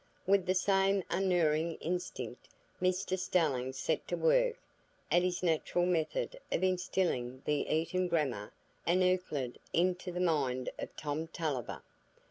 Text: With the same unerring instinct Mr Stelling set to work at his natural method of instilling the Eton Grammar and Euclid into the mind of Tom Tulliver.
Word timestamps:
With 0.25 0.47
the 0.47 0.55
same 0.55 1.03
unerring 1.11 1.75
instinct 1.75 2.49
Mr 2.81 3.19
Stelling 3.19 3.71
set 3.71 4.07
to 4.07 4.17
work 4.17 4.55
at 5.11 5.21
his 5.21 5.43
natural 5.43 5.85
method 5.85 6.39
of 6.51 6.63
instilling 6.63 7.43
the 7.45 7.71
Eton 7.71 8.07
Grammar 8.07 8.51
and 8.87 9.03
Euclid 9.03 9.59
into 9.73 10.11
the 10.11 10.19
mind 10.19 10.71
of 10.79 10.95
Tom 10.97 11.27
Tulliver. 11.27 11.83